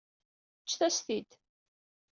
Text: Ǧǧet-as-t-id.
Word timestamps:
Ǧǧet-as-t-id. 0.63 1.29